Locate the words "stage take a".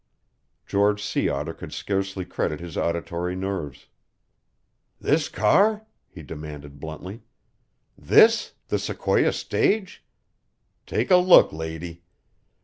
9.31-11.17